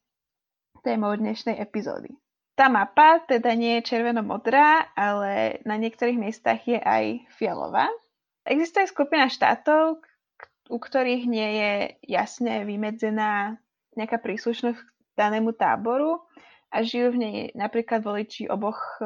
[0.85, 2.12] témou dnešnej epizódy.
[2.61, 7.88] Tá mapa teda nie je červeno-modrá, ale na niektorých miestach je aj fialová.
[8.44, 10.05] Existuje skupina štátov,
[10.68, 11.73] u ktorých nie je
[12.20, 13.57] jasne vymedzená
[13.96, 16.20] nejaká príslušnosť k danému táboru
[16.68, 19.01] a žijú v nej napríklad voliči oboch,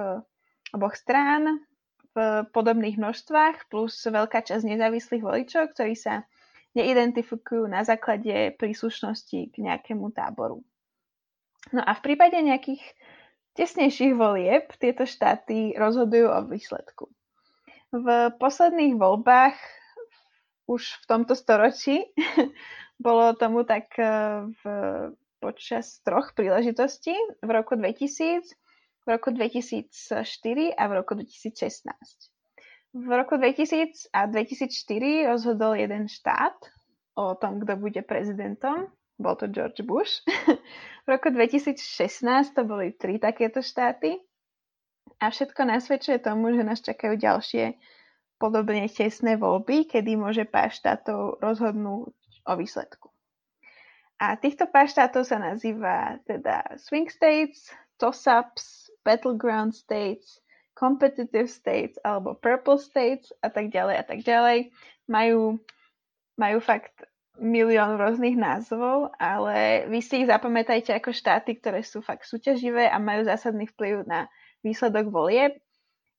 [0.75, 1.63] oboch strán
[2.11, 6.27] v podobných množstvách plus veľká časť nezávislých voličov, ktorí sa
[6.75, 10.59] neidentifikujú na základe príslušnosti k nejakému táboru.
[11.71, 12.83] No a v prípade nejakých
[13.55, 17.07] tesnejších volieb tieto štáty rozhodujú o výsledku.
[17.95, 18.07] V
[18.43, 19.55] posledných voľbách
[20.67, 22.03] už v tomto storočí
[23.07, 24.07] bolo tomu tak e,
[24.51, 24.63] v,
[25.39, 28.43] počas troch príležitostí v roku 2000,
[29.05, 29.87] v roku 2004
[30.75, 31.95] a v roku 2016.
[32.95, 36.55] V roku 2000 a 2004 rozhodol jeden štát
[37.15, 40.23] o tom, kto bude prezidentom bol to George Bush.
[41.05, 44.17] v roku 2016 to boli tri takéto štáty
[45.21, 47.77] a všetko nasvedčuje tomu, že nás čakajú ďalšie
[48.41, 52.17] podobne tesné voľby, kedy môže pár štátov rozhodnúť
[52.49, 53.09] o výsledku.
[54.21, 57.69] A týchto pár štátov sa nazýva teda swing states,
[58.01, 60.41] toss-ups, battleground states,
[60.75, 64.73] competitive states alebo purple states a tak ďalej a tak ďalej.
[65.07, 65.61] Majú,
[66.41, 66.95] majú fakt
[67.39, 73.03] milión rôznych názvov, ale vy si ich zapamätajte ako štáty, ktoré sú fakt súťaživé a
[73.03, 74.31] majú zásadný vplyv na
[74.63, 75.59] výsledok volieb.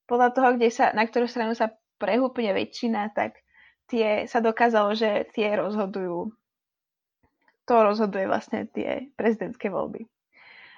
[0.06, 3.40] Podľa toho, kde sa, na ktorú stranu sa prehúpne väčšina, tak
[3.88, 6.36] tie, sa dokázalo, že tie rozhodujú,
[7.66, 10.06] to rozhoduje vlastne tie prezidentské voľby.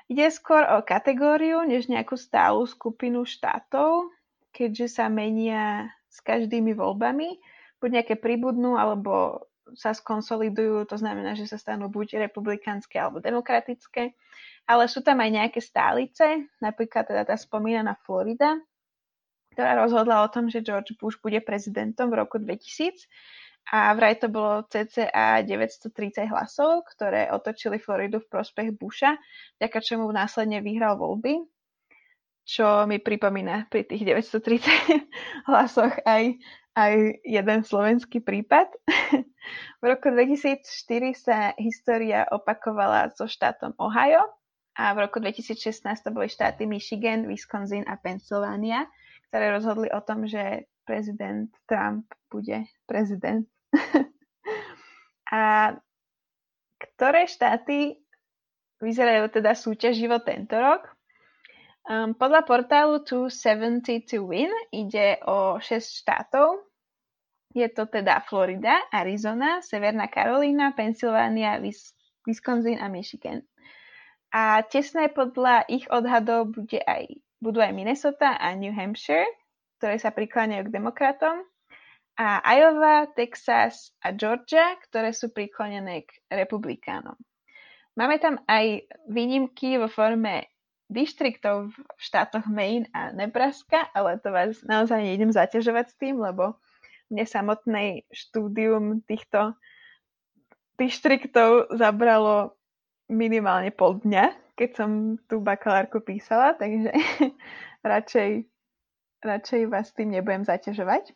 [0.08, 4.08] Ide skôr o kategóriu, než nejakú stálu skupinu štátov,
[4.56, 7.36] keďže sa menia s každými voľbami.
[7.84, 9.44] Buď nejaké pribudnú, alebo
[9.76, 14.16] sa skonsolidujú, to znamená, že sa stanú buď republikánske alebo demokratické,
[14.68, 18.56] ale sú tam aj nejaké stálice, napríklad teda tá spomínaná Florida,
[19.58, 23.10] ktorá rozhodla o tom, že George Bush bude prezidentom v roku 2000
[23.68, 29.20] a vraj to bolo cca 930 hlasov, ktoré otočili Floridu v prospech Busha,
[29.60, 31.44] vďaka čomu následne vyhral voľby,
[32.48, 34.72] čo mi pripomína pri tých 930
[35.52, 36.40] hlasoch aj,
[36.78, 38.70] aj jeden slovenský prípad.
[39.82, 40.62] v roku 2004
[41.18, 44.22] sa história opakovala so štátom Ohio
[44.78, 48.86] a v roku 2016 to boli štáty Michigan, Wisconsin a Pennsylvania,
[49.34, 53.50] ktoré rozhodli o tom, že prezident Trump bude prezident.
[55.34, 55.74] a
[56.78, 57.98] ktoré štáty
[58.78, 60.94] vyzerajú teda súťaživo tento rok?
[61.88, 66.67] Um, podľa portálu 270 to Win ide o 6 štátov.
[67.58, 71.58] Je to teda Florida, Arizona, Severná Karolína, Pensylvánia,
[72.22, 73.42] Wisconsin a Michigan.
[74.30, 79.26] A tesné podľa ich odhadov bude aj budú aj Minnesota a New Hampshire,
[79.82, 81.42] ktoré sa prikláňajú k demokratom,
[82.18, 87.14] a Iowa, Texas a Georgia, ktoré sú priklonené k republikánom.
[87.94, 90.50] Máme tam aj výnimky vo forme
[90.90, 96.58] distriktov v štátoch Maine a Nebraska, ale to vás naozaj nejdem zaťažovať s tým, lebo
[97.12, 99.56] mne samotnej štúdium týchto
[100.78, 102.56] distriktov zabralo
[103.10, 104.90] minimálne pol dňa, keď som
[105.26, 106.92] tú bakalárku písala, takže
[107.92, 108.46] radšej,
[109.24, 111.16] radšej vás tým nebudem zaťažovať.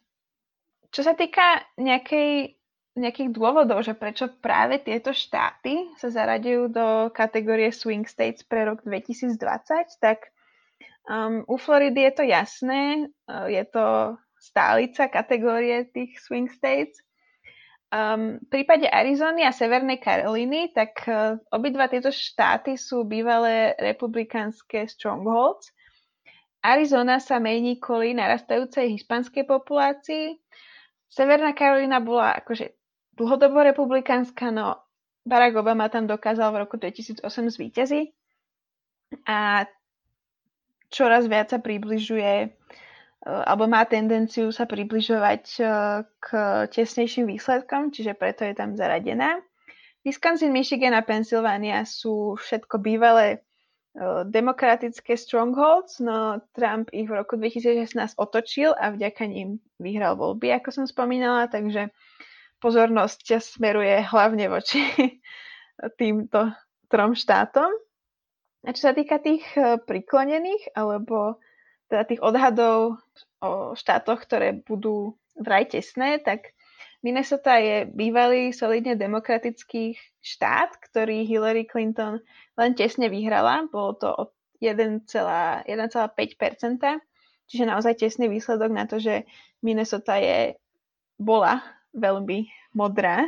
[0.92, 2.60] Čo sa týka nejakej,
[3.00, 8.84] nejakých dôvodov, že prečo práve tieto štáty sa zaradujú do kategórie Swing States pre rok
[8.84, 9.40] 2020,
[10.04, 10.32] tak
[11.08, 16.98] um, u Floridy je to jasné, uh, je to stálica kategórie tých Swing States.
[17.94, 24.90] Um, v prípade Arizony a Severnej Karolíny, tak uh, obidva tieto štáty sú bývalé republikánske
[24.90, 25.70] strongholds.
[26.66, 30.40] Arizona sa mení kvôli narastajúcej hispanskej populácii.
[31.12, 32.74] Severná Karolína bola akože
[33.20, 34.80] dlhodobo republikánska, no
[35.28, 38.08] Barack Obama tam dokázal v roku 2008 zvíťaziť
[39.28, 39.68] a
[40.88, 42.56] čoraz viac sa približuje
[43.22, 45.70] alebo má tendenciu sa približovať eh,
[46.18, 46.28] k
[46.74, 49.38] tesnejším výsledkom, čiže preto je tam zaradená.
[50.02, 57.38] Wisconsin, Michigan a Pennsylvania sú všetko bývalé eh, demokratické strongholds, no Trump ich v roku
[57.38, 61.94] 2016 otočil a vďaka ním vyhral voľby, ako som spomínala, takže
[62.58, 64.82] pozornosť smeruje hlavne voči
[66.02, 66.58] týmto
[66.90, 67.70] trom štátom.
[68.62, 69.42] A čo sa týka tých
[69.90, 71.42] priklonených alebo
[71.92, 73.04] teda tých odhadov
[73.44, 76.56] o štátoch, ktoré budú vraj tesné, tak
[77.04, 82.24] Minnesota je bývalý solidne demokratický štát, ktorý Hillary Clinton
[82.56, 83.68] len tesne vyhrala.
[83.68, 84.24] Bolo to o
[84.62, 85.66] 1,5%,
[87.50, 89.26] čiže naozaj tesný výsledok na to, že
[89.66, 90.56] Minnesota je,
[91.18, 91.66] bola
[91.98, 93.26] veľmi modrá.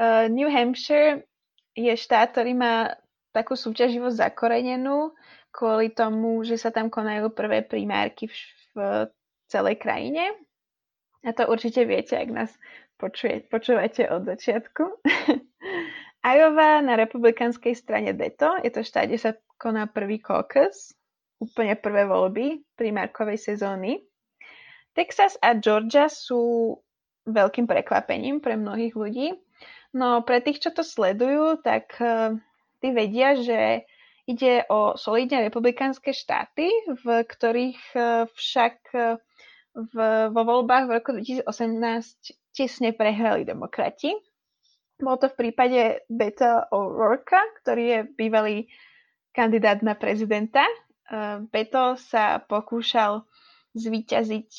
[0.00, 1.28] Uh, New Hampshire
[1.76, 2.96] je štát, ktorý má
[3.36, 5.12] takú súťaživosť zakorenenú
[5.52, 8.34] kvôli tomu, že sa tam konajú prvé primárky v,
[8.76, 8.80] v
[9.48, 10.36] celej krajine.
[11.26, 12.50] A to určite viete, ak nás
[13.00, 15.02] počuje, počúvate od začiatku.
[16.34, 20.94] Iowa na republikánskej strane Deto, je to štát, kde sa koná prvý caucus,
[21.38, 24.02] úplne prvé voľby primárkovej sezóny.
[24.94, 26.74] Texas a Georgia sú
[27.30, 29.28] veľkým prekvapením pre mnohých ľudí.
[29.94, 32.34] No pre tých, čo to sledujú, tak uh,
[32.82, 33.86] tí vedia, že
[34.28, 36.68] Ide o solidne republikánske štáty,
[37.00, 39.16] v ktorých e, však e,
[39.72, 39.94] v,
[40.28, 41.48] vo voľbách v roku 2018
[42.52, 44.12] tesne prehrali demokrati.
[45.00, 48.56] Bolo to v prípade Beto O'Rourke, ktorý je bývalý
[49.32, 50.60] kandidát na prezidenta.
[50.60, 50.76] E,
[51.48, 53.24] Beto sa pokúšal
[53.72, 54.52] zvíťaziť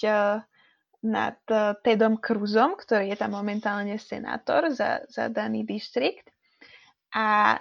[1.05, 1.38] nad
[1.86, 6.26] Tedom Cruzom, ktorý je tam momentálne senátor za, za daný distrikt.
[7.13, 7.57] A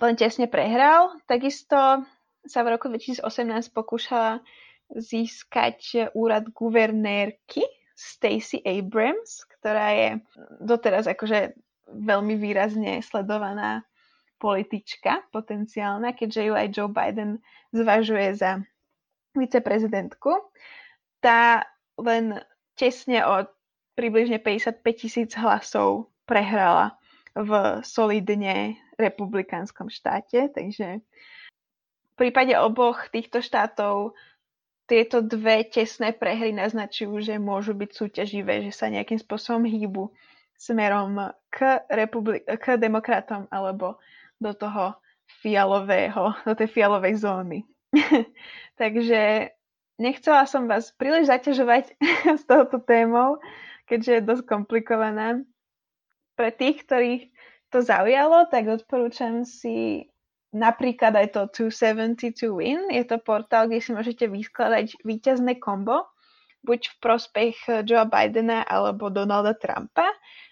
[0.00, 1.14] len tesne prehral.
[1.28, 2.02] Takisto
[2.44, 3.24] sa v roku 2018
[3.72, 4.42] pokúšala
[4.92, 7.64] získať úrad guvernérky
[7.94, 10.08] Stacey Abrams, ktorá je
[10.60, 11.54] doteraz akože
[11.88, 13.86] veľmi výrazne sledovaná
[14.42, 17.40] politička potenciálna, keďže ju aj Joe Biden
[17.70, 18.60] zvažuje za
[19.32, 20.36] viceprezidentku.
[21.22, 21.64] Tá
[21.96, 22.42] len
[22.76, 23.46] tesne o
[23.94, 26.98] približne 55 tisíc hlasov prehrala
[27.34, 31.02] v solidne republikánskom štáte, takže
[32.14, 34.14] v prípade oboch týchto štátov
[34.84, 40.12] tieto dve tesné prehry naznačujú, že môžu byť súťaživé, že sa nejakým spôsobom hýbu
[40.60, 43.98] smerom k, republi- k demokratom alebo
[44.38, 44.94] do toho
[45.40, 47.58] fialového, do tej fialovej zóny.
[48.80, 49.50] Takže
[49.96, 51.96] nechcela som vás príliš zaťažovať
[52.40, 53.40] s touto témou,
[53.88, 55.42] keďže je dosť komplikovaná.
[56.34, 57.33] Pre tých, ktorých
[57.74, 60.06] to zaujalo, tak odporúčam si
[60.54, 62.86] napríklad aj to 272 Win.
[62.94, 66.06] Je to portál, kde si môžete vyskladať víťazné kombo,
[66.62, 70.06] buď v prospech Joea Bidena alebo Donalda Trumpa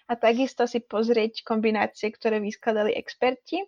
[0.05, 3.63] a takisto si pozrieť kombinácie, ktoré vyskladali experti.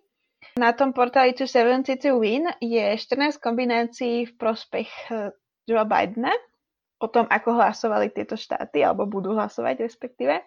[0.60, 5.32] Na tom portáli 272 Win je 14 kombinácií v prospech eh,
[5.64, 6.36] Joea Bidena,
[6.96, 10.40] o tom, ako hlasovali tieto štáty, alebo budú hlasovať respektíve.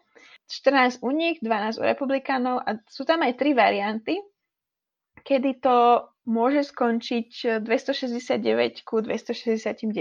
[0.49, 4.17] 14 u nich, 12 u republikánov a sú tam aj tri varianty,
[5.21, 9.93] kedy to môže skončiť 269 ku 269.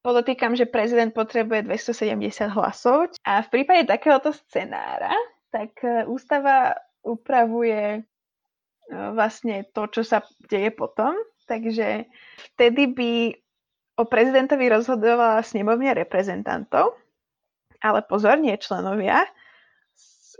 [0.00, 5.12] Podotýkam, že prezident potrebuje 270 hlasov a v prípade takéhoto scenára,
[5.52, 6.72] tak e, ústava
[7.04, 8.02] upravuje e,
[8.88, 11.12] vlastne to, čo sa deje potom.
[11.44, 12.08] Takže
[12.54, 13.12] vtedy by
[14.00, 16.96] o prezidentovi rozhodovala snemovňa reprezentantov,
[17.84, 19.28] ale pozor, nie členovia,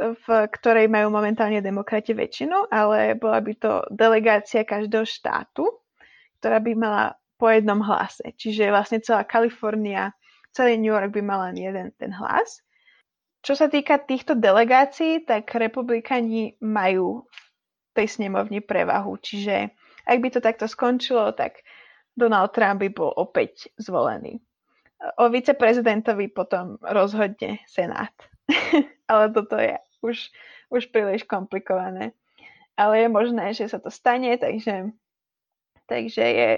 [0.00, 5.68] v ktorej majú momentálne demokrati väčšinu, ale bola by to delegácia každého štátu,
[6.40, 7.04] ktorá by mala
[7.36, 8.32] po jednom hlase.
[8.32, 10.16] Čiže vlastne celá Kalifornia,
[10.56, 12.64] celý New York by mal len jeden ten hlas.
[13.44, 19.20] Čo sa týka týchto delegácií, tak republikani majú v tej snemovni prevahu.
[19.20, 19.72] Čiže
[20.04, 21.60] ak by to takto skončilo, tak
[22.14, 24.40] Donald Trump by bol opäť zvolený.
[25.16, 28.12] O viceprezidentovi potom rozhodne Senát.
[29.10, 30.28] Ale toto je už,
[30.68, 32.12] už príliš komplikované.
[32.76, 34.92] Ale je možné, že sa to stane, takže,
[35.88, 36.50] takže je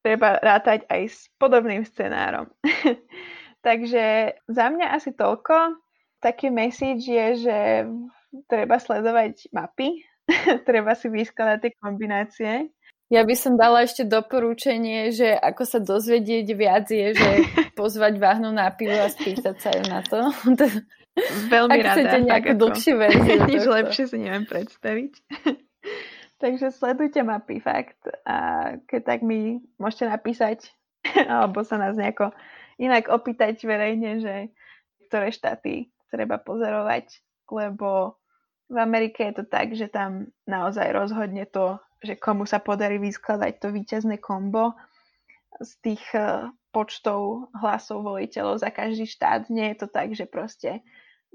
[0.00, 2.48] treba rátať aj s podobným scenárom.
[3.66, 5.78] takže za mňa asi toľko.
[6.20, 7.58] Taký message je, že
[8.46, 10.04] treba sledovať mapy,
[10.68, 12.52] treba si vyskladať tie kombinácie.
[13.10, 17.30] Ja by som dala ešte doporučenie, že ako sa dozvedieť viac je, že
[17.80, 20.30] pozvať váhnu na pivo a spýtať sa ju na to.
[21.50, 21.94] Veľmi Ak rada.
[21.98, 22.60] chcete nejakú ako...
[22.62, 23.38] dlhšiu verziu.
[23.50, 25.12] Nič lepšie si neviem predstaviť.
[26.38, 27.98] Takže sledujte mapy, fakt.
[28.22, 28.36] A
[28.86, 30.70] keď tak mi môžete napísať,
[31.34, 32.30] alebo sa nás nejako
[32.78, 34.54] inak opýtať verejne, že
[35.10, 37.10] ktoré štáty treba pozorovať,
[37.50, 38.22] lebo
[38.70, 43.60] v Amerike je to tak, že tam naozaj rozhodne to, že komu sa podarí vyskladať
[43.60, 44.72] to víťazné kombo
[45.60, 49.50] z tých eh, počtov hlasov voliteľov za každý štát.
[49.52, 50.80] Nie je to tak, že proste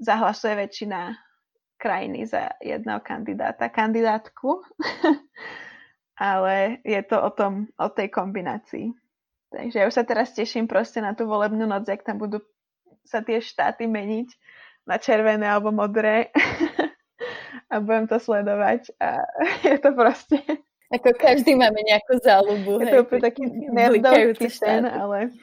[0.00, 1.16] zahlasuje väčšina
[1.76, 4.64] krajiny za jedného kandidáta, kandidátku,
[6.32, 8.96] ale je to o, tom, o tej kombinácii.
[9.52, 12.40] Takže ja už sa teraz teším proste na tú volebnú noc, ak tam budú
[13.06, 14.28] sa tie štáty meniť
[14.88, 16.32] na červené alebo modré
[17.70, 19.26] a budem to sledovať a
[19.68, 20.38] je to proste
[20.86, 22.78] ako každý máme nejakú záľubu.
[22.78, 23.42] Je to úplne taký
[23.74, 25.34] nerdovský ten, ale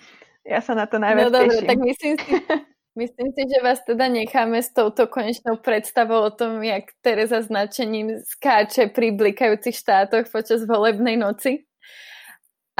[0.47, 2.32] ja sa na to najviac no, dobre, tak myslím si,
[3.03, 8.24] myslím si, že vás teda necháme s touto konečnou predstavou o tom, jak Teresa značením
[8.24, 11.67] skáče pri blikajúcich štátoch počas volebnej noci.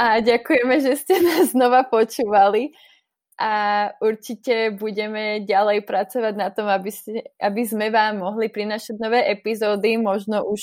[0.00, 2.74] A ďakujeme, že ste nás znova počúvali
[3.34, 9.26] a určite budeme ďalej pracovať na tom, aby, si, aby sme vám mohli prinašať nové
[9.26, 10.62] epizódy, možno už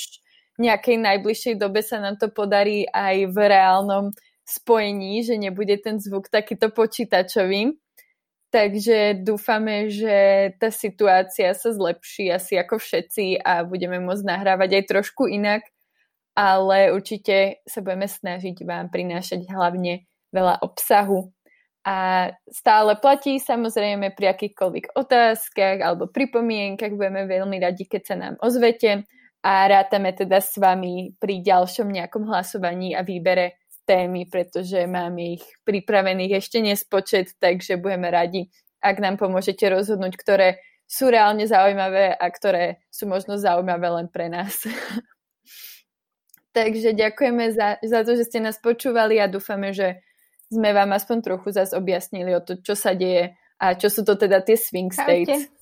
[0.56, 4.12] nejakej najbližšej dobe sa nám to podarí aj v reálnom
[4.44, 7.76] spojení, že nebude ten zvuk takýto počítačový.
[8.52, 14.84] Takže dúfame, že tá situácia sa zlepší asi ako všetci a budeme môcť nahrávať aj
[14.92, 15.64] trošku inak,
[16.36, 20.04] ale určite sa budeme snažiť vám prinášať hlavne
[20.36, 21.32] veľa obsahu.
[21.82, 26.94] A stále platí samozrejme pri akýchkoľvek otázkach alebo pripomienkach.
[26.94, 29.02] Budeme veľmi radi, keď sa nám ozvete
[29.42, 35.44] a rátame teda s vami pri ďalšom nejakom hlasovaní a výbere témy, pretože máme ich
[35.66, 38.46] pripravených ešte nespočet, takže budeme radi,
[38.78, 44.30] ak nám pomôžete rozhodnúť, ktoré sú reálne zaujímavé a ktoré sú možno zaujímavé len pre
[44.30, 44.62] nás.
[46.52, 50.04] Takže ďakujeme za, za to, že ste nás počúvali a dúfame, že
[50.52, 54.20] sme vám aspoň trochu zase objasnili o to, čo sa deje a čo sú to
[54.20, 55.48] teda tie swing states.
[55.48, 55.61] Čaute.